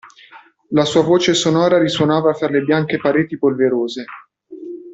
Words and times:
La 0.71 0.83
sua 0.83 1.03
voce 1.03 1.35
sonora 1.35 1.77
risuonava 1.77 2.33
fra 2.33 2.49
le 2.49 2.63
bianche 2.63 2.97
pareti 2.97 3.37
polverose. 3.37 4.05